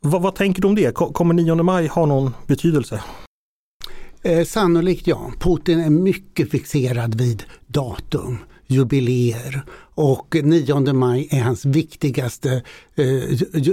[0.00, 0.94] Vad, vad tänker du om det?
[0.94, 3.02] Kommer 9 maj ha någon betydelse?
[4.22, 5.32] Eh, sannolikt ja.
[5.40, 9.62] Putin är mycket fixerad vid datum, jubileer
[9.94, 12.62] och 9 maj är hans viktigaste
[12.94, 13.32] eh,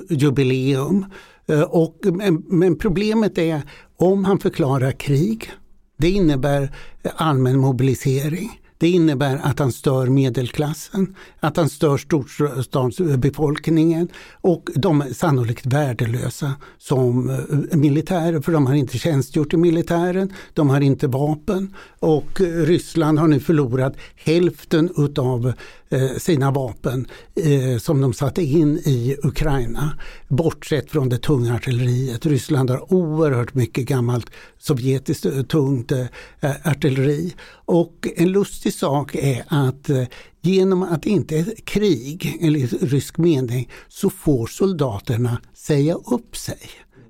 [0.10, 1.06] jubileum.
[1.50, 3.62] Eh, och, men, men problemet är
[3.98, 5.52] om han förklarar krig,
[5.98, 8.62] det innebär eh, allmän mobilisering.
[8.78, 14.08] Det innebär att han stör medelklassen, att han stör storstadsbefolkningen
[14.42, 17.38] och de är sannolikt värdelösa som eh,
[17.78, 23.28] militärer för de har inte tjänstgjort i militären, de har inte vapen och Ryssland har
[23.28, 25.54] nu förlorat hälften utav Eh,
[25.92, 30.00] Eh, sina vapen eh, som de satte in i Ukraina.
[30.28, 32.26] Bortsett från det tunga artilleriet.
[32.26, 35.92] Ryssland har oerhört mycket gammalt sovjetiskt eh, tungt
[36.64, 37.36] artilleri.
[37.66, 39.90] Och en lustig sak är att
[40.42, 46.60] genom att det inte är krig enligt rysk mening så får soldaterna säga upp sig.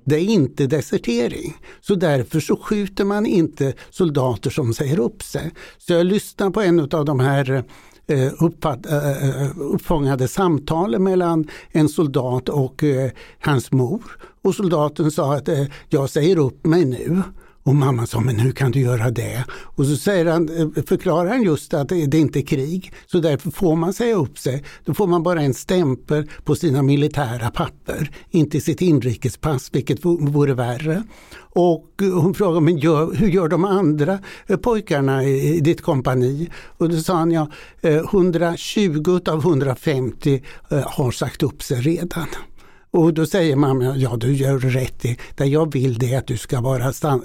[0.04, 1.56] Det är inte desertering.
[1.80, 5.50] Så därför så skjuter man inte soldater som säger upp sig.
[5.78, 7.64] Så jag lyssnar på en av de här
[8.10, 12.84] Eh, uppfatt, eh, eh, uppfångade samtal mellan en soldat och
[13.40, 14.02] hans mor.
[14.42, 15.48] Och soldaten sa att
[15.88, 17.22] jag säger upp mig nu.
[17.70, 19.44] Och mamma sa, men hur kan du göra det?
[19.50, 23.50] Och så säger han, eh, förklarar han just att det inte är krig, så därför
[23.50, 24.64] får man säga upp sig.
[24.84, 30.54] Då får man bara en stämpel på sina militära papper, inte sitt inrikespass, vilket vore
[30.54, 31.02] värre.
[31.52, 36.50] Och hon frågade, men gör, hur gör de andra eh, pojkarna i ditt kompani?
[36.78, 37.48] Och då sa han, ja,
[37.82, 40.42] 120 av 150
[40.86, 42.26] har sagt upp sig redan.
[42.90, 46.26] Och då säger mamma, ja du gör rätt i, det jag vill det är att
[46.26, 47.16] du ska vara, eh,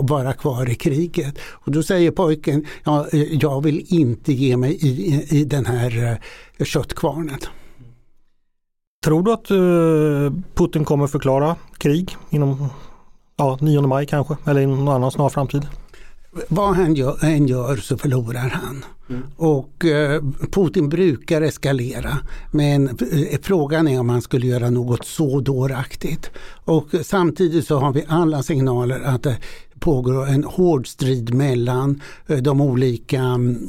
[0.00, 1.38] vara kvar i kriget.
[1.38, 6.18] Och då säger pojken, ja, eh, jag vill inte ge mig i, i den här
[6.58, 7.38] eh, köttkvarnen.
[9.04, 9.48] Tror du att
[10.54, 12.68] Putin kommer förklara krig inom
[13.36, 15.66] ja, 9 maj kanske, eller i någon annan snar framtid?
[16.48, 18.84] Vad han gör, än gör så förlorar han.
[19.10, 19.22] Mm.
[19.36, 22.18] Och eh, Putin brukar eskalera
[22.50, 26.30] men eh, frågan är om han skulle göra något så dåraktigt.
[26.64, 29.34] Och samtidigt så har vi alla signaler att eh,
[29.84, 33.68] pågår en hård strid mellan eh, de olika mm,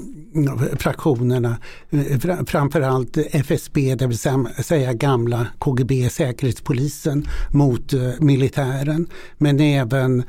[0.78, 1.58] fraktionerna.
[1.90, 4.18] Eh, framförallt FSB, det vill
[4.64, 9.08] säga gamla KGB, Säkerhetspolisen, mot eh, militären.
[9.38, 10.24] Men även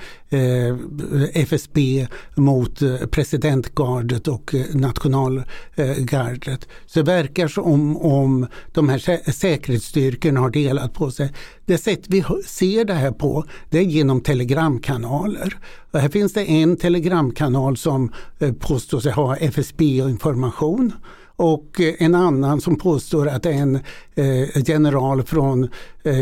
[1.33, 6.69] FSB mot presidentgardet och nationalgardet.
[6.87, 11.33] Så det verkar som om de här säkerhetsstyrkorna har delat på sig.
[11.67, 15.59] Det sätt vi ser det här på det är genom telegramkanaler.
[15.91, 20.93] Och här finns det en telegramkanal som eh, påstår sig ha FSB-information
[21.37, 23.79] och eh, en annan som påstår att det är en
[24.15, 25.69] eh, general från
[26.05, 26.21] eh,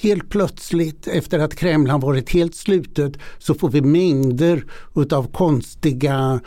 [0.01, 6.39] helt plötsligt efter att Kreml har varit helt slutet så får vi mängder utav konstiga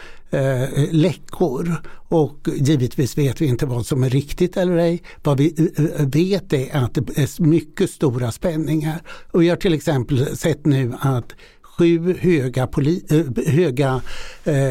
[0.90, 5.02] läckor och givetvis vet vi inte vad som är riktigt eller ej.
[5.22, 9.02] Vad vi vet är att det är mycket stora spänningar.
[9.30, 11.34] Och jag har till exempel sett nu att
[11.78, 14.00] sju höga, poli, äh, höga
[14.44, 14.70] äh,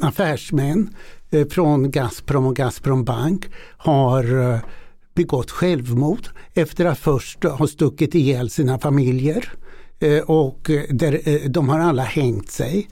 [0.00, 0.94] affärsmän
[1.50, 4.60] från Gazprom och Gazprom Bank har
[5.14, 9.52] begått självmord efter att först ha stuckit ihjäl sina familjer.
[10.26, 12.88] Och där, de har alla hängt sig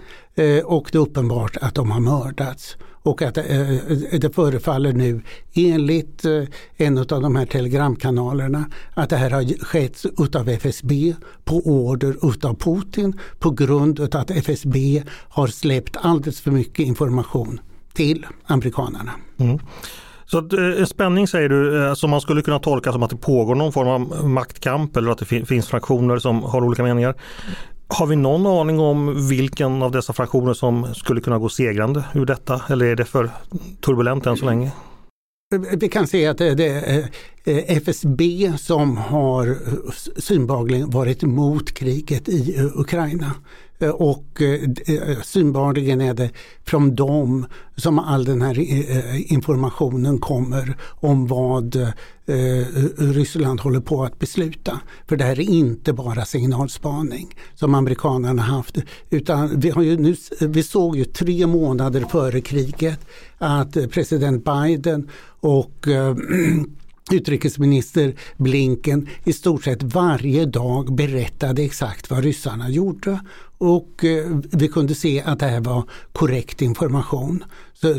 [0.65, 2.77] och det är uppenbart att de har mördats.
[3.03, 5.21] Och att eh, eh, det förefaller nu
[5.55, 6.43] enligt eh,
[6.77, 12.55] en av de här telegramkanalerna att det här har skett utav FSB på order utav
[12.55, 17.61] Putin på grund av att FSB har släppt alldeles för mycket information
[17.93, 19.13] till amerikanerna.
[19.37, 19.59] Mm.
[20.33, 23.17] Så eh, en spänning säger du eh, som man skulle kunna tolka som att det
[23.17, 27.15] pågår någon form av maktkamp eller att det finns fraktioner som har olika meningar.
[27.93, 32.27] Har vi någon aning om vilken av dessa fraktioner som skulle kunna gå segrande ur
[32.27, 33.31] detta eller är det för
[33.81, 34.73] turbulent än så länge?
[35.77, 36.99] Vi kan se att det är
[37.45, 39.57] eh, FSB som har
[40.21, 43.31] synbarligen varit emot kriget i Ukraina.
[43.83, 46.31] Eh, och eh, eh, synbarligen är det
[46.65, 48.59] från dem som all den här
[49.33, 51.77] informationen kommer om vad
[52.97, 54.81] Ryssland håller på att besluta.
[55.09, 58.79] För det här är inte bara signalspaning som amerikanerna haft.
[59.11, 63.01] Utan vi, har ju nu, vi såg ju tre månader före kriget
[63.39, 65.09] att president Biden
[65.41, 65.87] och
[67.11, 73.21] utrikesminister Blinken i stort sett varje dag berättade exakt vad ryssarna gjorde.
[73.59, 77.45] Och eh, vi kunde se att det här var korrekt information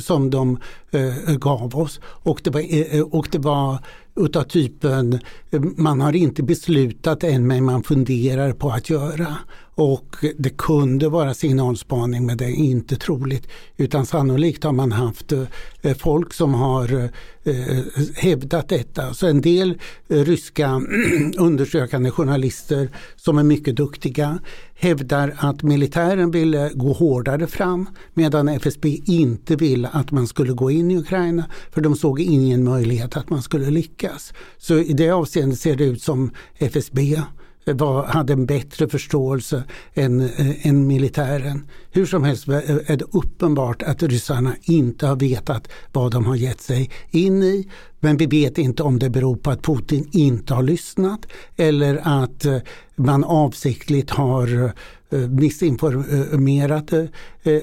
[0.02, 0.58] som de
[0.92, 2.00] eh, gav oss.
[2.04, 3.80] Och det var, eh, och det var
[4.16, 5.20] utav typen
[5.52, 9.38] eh, man har inte beslutat än men man funderar på att göra.
[9.76, 13.48] Och det kunde vara signalspaning men det är inte troligt.
[13.78, 15.44] Utan sannolikt har man haft eh,
[15.82, 17.10] eh, folk som har
[17.44, 17.80] eh,
[18.16, 19.14] hävdat detta.
[19.14, 20.82] Så en del ryska
[21.38, 24.40] undersökande journalister som är mycket duktiga
[24.76, 30.72] hävdar att militären ville gå hårdare fram medan FSB inte ville att man skulle gå
[30.72, 34.34] in i Ukraina för de såg ingen möjlighet att man skulle lyckas.
[34.58, 37.22] Så i det avseendet ser det ut som FSB
[37.66, 41.68] var, hade en bättre förståelse än, eh, än militären.
[41.92, 46.36] Hur som helst eh, är det uppenbart att ryssarna inte har vetat vad de har
[46.36, 47.70] gett sig in i.
[48.00, 52.46] Men vi vet inte om det beror på att Putin inte har lyssnat eller att
[52.46, 52.58] eh,
[52.96, 56.94] man avsiktligt har äh, missinformerat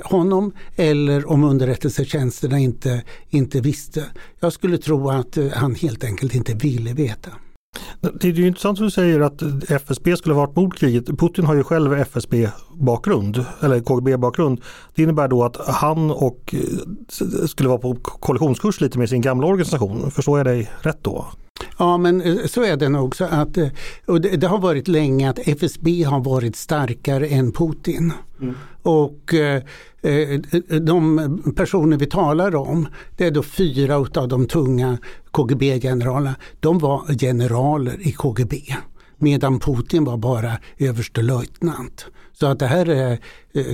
[0.02, 4.04] honom eller om underrättelsetjänsterna inte, inte visste.
[4.40, 7.30] Jag skulle tro att han helt enkelt inte ville veta.
[8.00, 11.06] Det är ju intressant att du säger att FSB skulle ha varit mot kriget.
[11.06, 14.60] Putin har ju själv FSB-bakgrund, eller KGB-bakgrund.
[14.94, 19.46] Det innebär då att han och eh, skulle vara på kollisionskurs lite med sin gamla
[19.46, 20.10] organisation.
[20.10, 21.26] Förstår jag dig rätt då?
[21.78, 23.16] Ja men eh, så är det nog.
[23.16, 23.68] Så att, eh,
[24.06, 28.12] och det, det, har varit länge att FSB har varit starkare än Putin.
[28.40, 28.54] Mm.
[28.82, 29.62] Och eh,
[30.80, 34.98] de personer vi talar om, det är då fyra av de tunga
[35.30, 36.34] KGB-generalerna.
[36.60, 38.56] De var generaler i KGB
[39.20, 42.06] medan Putin var bara överstelöjtnant.
[42.32, 43.18] Så att det här är,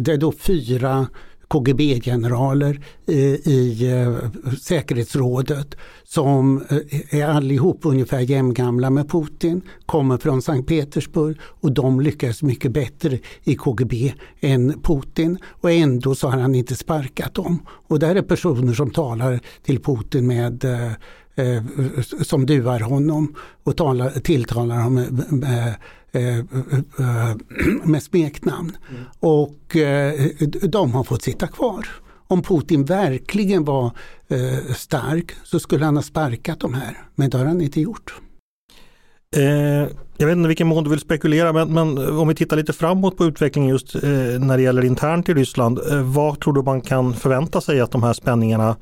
[0.00, 1.06] det är då fyra
[1.48, 4.16] KGB-generaler i eh,
[4.60, 12.00] säkerhetsrådet som eh, är allihop ungefär jämngamla med Putin, kommer från Sankt Petersburg och de
[12.00, 17.58] lyckas mycket bättre i KGB än Putin och ändå så har han inte sparkat dem.
[17.68, 21.62] Och det här är personer som talar till Putin med eh,
[22.22, 25.74] som duar honom och talar, tilltalar honom med, med,
[27.84, 28.76] med smeknamn.
[28.90, 29.02] Mm.
[29.20, 29.76] Och
[30.62, 31.86] de har fått sitta kvar.
[32.28, 33.90] Om Putin verkligen var
[34.28, 38.14] eh, stark så skulle han ha sparkat de här, men det har han inte gjort.
[39.36, 42.72] Eh, jag vet inte vilken mån du vill spekulera, men, men, om vi tittar lite
[42.72, 44.00] framåt på utvecklingen just eh,
[44.40, 45.78] när det gäller internt i Ryssland.
[45.90, 48.76] Eh, vad tror du man kan förvänta sig att de här spänningarna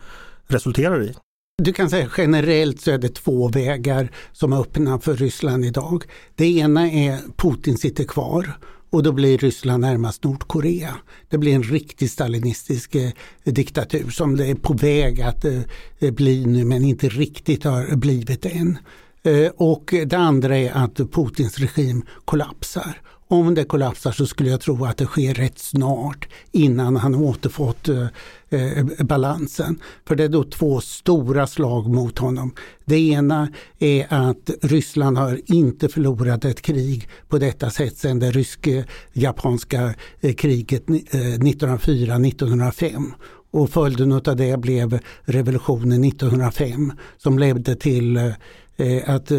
[0.46, 1.14] resulterar i?
[1.62, 6.04] Du kan säga generellt så är det två vägar som är öppna för Ryssland idag.
[6.34, 8.58] Det ena är Putin sitter kvar
[8.90, 10.94] och då blir Ryssland närmast Nordkorea.
[11.28, 13.10] Det blir en riktig stalinistisk eh,
[13.44, 18.46] diktatur som det är på väg att eh, bli nu men inte riktigt har blivit
[18.46, 18.78] än.
[19.22, 23.00] Eh, och det andra är att Putins regim kollapsar.
[23.34, 27.88] Om det kollapsar så skulle jag tro att det sker rätt snart innan han återfått
[27.88, 28.06] eh,
[28.48, 29.80] eh, balansen.
[30.06, 32.54] För det är då två stora slag mot honom.
[32.84, 38.30] Det ena är att Ryssland har inte förlorat ett krig på detta sätt sedan det
[38.30, 43.12] rysk-japanska eh, kriget eh, 1904-1905.
[43.50, 48.32] Och följden av det blev revolutionen 1905 som ledde till Eh,
[48.76, 49.38] Eh, att eh,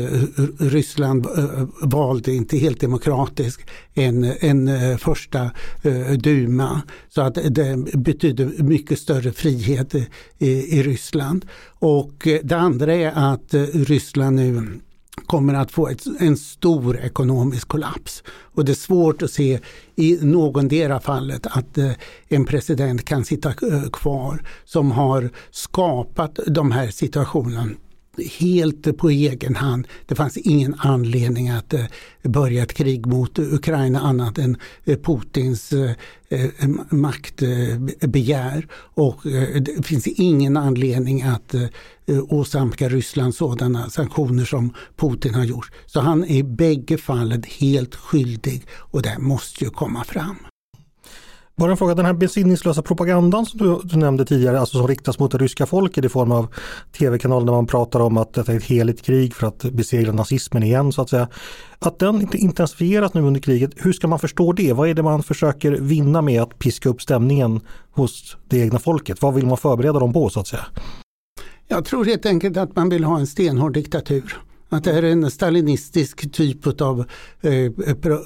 [0.60, 5.52] Ryssland eh, valde inte helt demokratiskt en, en första
[6.18, 6.82] duma.
[7.10, 10.08] Så att det betyder mycket större frihet i,
[10.80, 11.46] i Ryssland.
[11.80, 14.80] Och det andra är att Ryssland nu
[15.26, 18.24] kommer att få ett, en stor ekonomisk kollaps.
[18.28, 19.60] Och det är svårt att se
[19.96, 21.78] i någondera fallet att
[22.28, 23.54] en president kan sitta
[23.94, 27.70] kvar som har skapat de här situationerna
[28.40, 29.88] helt på egen hand.
[30.06, 31.86] Det fanns ingen anledning att eh,
[32.24, 35.92] börja ett krig mot Ukraina annat än eh, Putins eh,
[36.90, 38.68] maktbegär.
[38.74, 39.20] Och
[39.62, 41.56] det finns ingen anledning att
[42.08, 45.72] åsamka Ryssland sådana sanktioner som Putin har gjort.
[45.86, 50.38] Så han är i bägge fallen helt skyldig och det måste ju komma fram.
[51.58, 55.20] Bara en fråga, den här besinningslösa propagandan som du, du, nämnde tidigare, alltså som riktas
[55.20, 56.48] mot det ryska folket i form av
[56.98, 60.64] tv-kanaler där man pratar om att detta är ett heligt krig för att besegra nazismen
[60.64, 61.28] igen så att säga.
[61.80, 64.74] Att den intensifieras nu under kriget, hur ska man förstå det?
[64.74, 69.22] Vad är det man försöker vinna med att piska upp stämningen hos det egna folket?
[69.22, 70.66] Vad vill man förbereda dem på så att säga?
[71.68, 74.38] Jag tror helt enkelt att man vill ha en stenhård diktatur.
[74.70, 77.06] Att det här är en stalinistisk typ av
[77.42, 77.72] eh,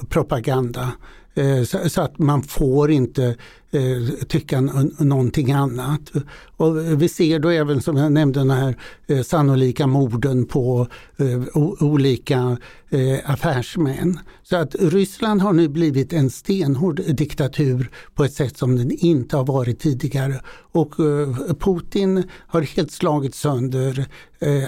[0.10, 0.92] propaganda.
[1.40, 3.36] Eh, så att man får inte
[3.72, 4.62] eh, tycka
[5.00, 6.12] någonting annat.
[6.58, 8.76] Och vi ser då även som jag nämnde den här
[9.08, 12.58] eh, sannolika morden på eh, olika
[12.90, 14.20] eh, affärsmän.
[14.44, 19.38] Så att Ryssland har nu blivit en stenhård diktatur på ett sätt som den inte
[19.38, 20.42] har varit tidigare.
[20.72, 24.06] Och eh, Putin har helt slagit sönder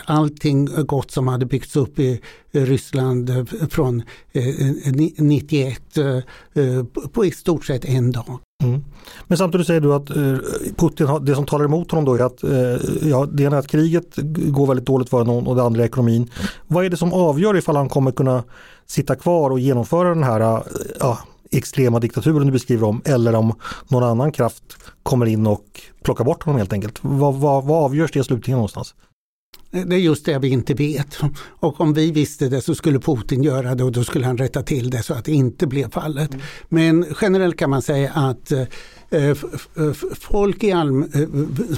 [0.06, 2.22] allting gott som hade byggts upp i
[2.52, 4.04] Ryssland från
[5.18, 5.82] 91
[7.14, 8.39] på i stort sett en dag.
[8.62, 8.84] Mm.
[9.28, 10.36] Men samtidigt säger du att eh,
[10.78, 13.59] Putin, har, det som talar emot honom då är att eh, ja, det ena är
[13.59, 16.32] att kriget går väldigt dåligt för honom och det andra är ekonomin.
[16.68, 18.43] Vad är det som avgör ifall han kommer kunna
[18.86, 20.62] sitta kvar och genomföra den här eh,
[20.99, 21.20] ja,
[21.51, 23.53] extrema diktaturen du beskriver om eller om
[23.88, 24.64] någon annan kraft
[25.03, 25.66] kommer in och
[26.03, 26.99] plockar bort honom helt enkelt.
[27.01, 28.95] Vad, vad, vad avgörs det slutligen någonstans?
[29.72, 31.18] Det är just det vi inte vet.
[31.60, 34.64] Och om vi visste det så skulle Putin göra det och då skulle han rätta
[34.64, 36.34] till det så att det inte blev fallet.
[36.34, 36.43] Mm.
[36.70, 39.34] Men generellt kan man säga att eh,
[40.20, 41.28] folk, i allm eh,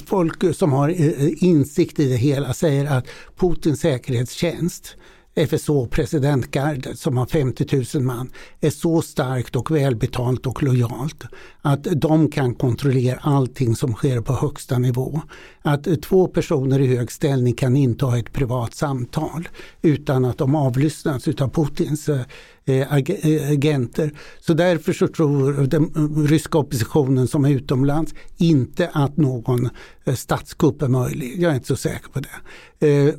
[0.06, 3.06] folk som har eh, insikt i det hela säger att
[3.38, 4.96] Putins säkerhetstjänst
[5.36, 8.30] FSO presidentgardet som har 50 000 man
[8.62, 11.24] är så starkt och välbetalt och lojalt
[11.62, 15.22] att de kan kontrollera allting som sker på högsta nivå.
[15.62, 19.48] Att två personer i hög ställning kan inte ha ett privat samtal
[19.82, 22.22] utan att de avlyssnas av Putins eh,
[22.66, 24.12] Eh, eh, agenter.
[24.40, 29.70] Så därför så tror den ryska oppositionen som är utomlands inte att någon
[30.06, 31.36] eh, statskupp är möjlig.
[31.38, 32.30] Jag är inte så säker på det.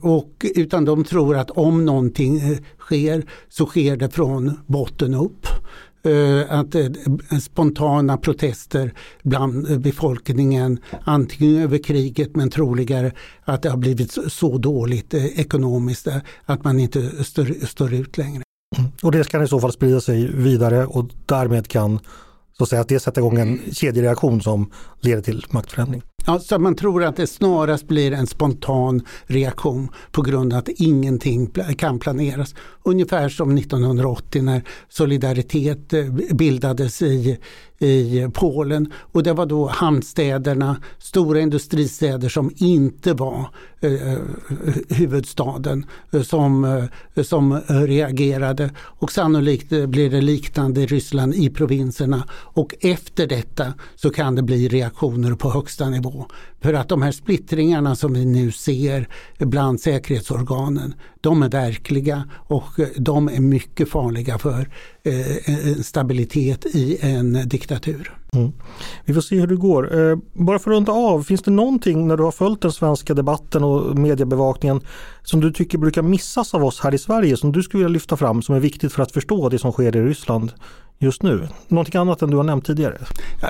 [0.00, 5.46] Och, utan de tror att om någonting sker så sker det från botten upp.
[6.48, 6.74] Att
[7.42, 13.12] spontana protester bland befolkningen, antingen över kriget men troligare
[13.44, 16.08] att det har blivit så dåligt ekonomiskt
[16.44, 18.43] att man inte står, står ut längre.
[19.02, 22.00] Och det kan i så fall sprida sig vidare och därmed kan
[22.58, 24.70] så att, säga, att det sätta igång en kedjereaktion som
[25.04, 26.02] leder till maktförändring.
[26.26, 30.68] Ja, så man tror att det snarast blir en spontan reaktion på grund av att
[30.68, 32.54] ingenting kan planeras.
[32.82, 37.38] Ungefär som 1980 när Solidaritet eh, bildades i
[37.78, 43.48] i Polen och det var då hamnstäderna, stora industristäder som inte var
[43.80, 44.18] eh, eh
[44.88, 46.64] huvudstaden eh, som,
[47.14, 53.74] eh, som reagerade och sannolikt blir det liknande i Ryssland i provinserna och efter detta
[53.94, 54.93] så kan det bli reaktioner
[55.38, 56.26] på högsta nivå.
[56.60, 62.80] För att de här splittringarna som vi nu ser bland säkerhetsorganen, de är verkliga och
[62.80, 64.68] eh, de är mycket farliga för
[65.02, 68.18] eh, stabilitet i en diktatur.
[68.32, 68.52] Mm.
[69.04, 69.98] Vi får se hur det går.
[69.98, 73.14] Eh, bara för att runda av, finns det någonting när du har följt den svenska
[73.14, 74.80] debatten och mediebevakningen
[75.22, 78.16] som du tycker brukar missas av oss här i Sverige som du skulle vilja lyfta
[78.16, 80.52] fram som är viktigt för att förstå det som sker i Ryssland
[80.98, 81.48] just nu?
[81.68, 82.98] Någonting annat än du har nämnt tidigare?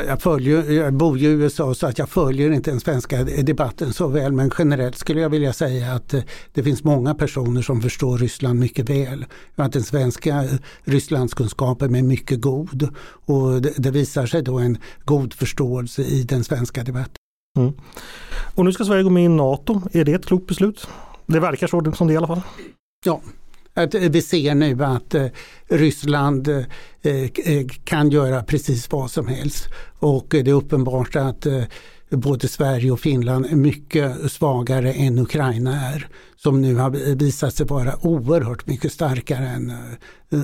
[0.07, 4.09] Jag, följer, jag bor i USA så att jag följer inte den svenska debatten så
[4.09, 6.23] väl men generellt skulle jag vilja säga att eh,
[6.53, 9.25] det finns många personer som förstår Ryssland mycket väl.
[9.55, 10.45] Att den svenska
[10.85, 16.45] Rysslandskunskapen är mycket god och det, det visar sig då en god förståelse i den
[16.45, 17.17] svenska debatten.
[17.59, 17.73] Mm.
[18.55, 19.81] Och nu ska Sverige gå med i NATO.
[19.93, 20.89] Är det ett klokt beslut?
[21.27, 22.43] Det verkar så som det i alla fall.
[23.05, 23.21] Ja,
[23.75, 25.27] att eh, vi ser nu att eh,
[25.69, 26.65] Ryssland eh,
[27.85, 29.69] kan göra precis vad som helst.
[29.99, 31.47] Och det är uppenbart att
[32.17, 36.09] både Sverige och Finland är mycket svagare än Ukraina är.
[36.37, 40.41] Som nu har visat sig vara oerhört mycket starkare än eh,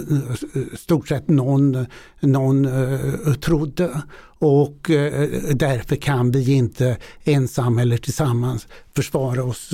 [0.77, 1.87] stort sett någon,
[2.21, 4.03] någon eh, trodde.
[4.39, 9.73] Och eh, därför kan vi inte ensam eller tillsammans försvara oss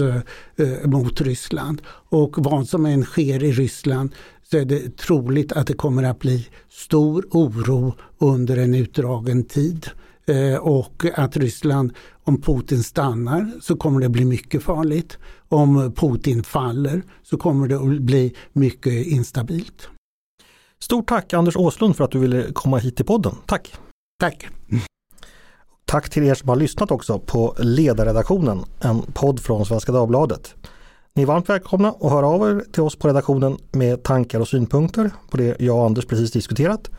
[0.85, 1.83] mot Ryssland.
[2.09, 4.11] Och vad som än sker i Ryssland
[4.51, 9.87] så är det troligt att det kommer att bli stor oro under en utdragen tid.
[10.27, 11.93] Eh, och att Ryssland,
[12.25, 15.19] om Putin stannar så kommer det bli mycket farligt.
[15.49, 19.89] Om Putin faller så kommer det att bli mycket instabilt.
[20.79, 23.35] Stort tack Anders Åslund för att du ville komma hit till podden.
[23.47, 23.75] Tack!
[24.21, 24.49] Tack!
[25.85, 30.55] Tack till er som har lyssnat också på Ledarredaktionen, en podd från Svenska Dagbladet.
[31.15, 34.49] Ni är varmt välkomna att höra av er till oss på redaktionen med tankar och
[34.49, 36.91] synpunkter på det jag och Anders precis diskuterat.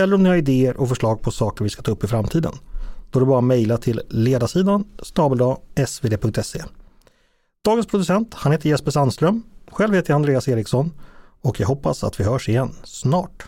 [0.00, 2.52] Eller om ni har idéer och förslag på saker vi ska ta upp i framtiden.
[3.14, 5.56] Då är det bara att mejla till ledarsidan snabel
[5.86, 6.62] svd.se.
[7.64, 9.42] Dagens producent, han heter Jesper Sandström.
[9.70, 10.92] Själv heter jag Andreas Eriksson
[11.40, 13.44] och jag hoppas att vi hörs igen snart.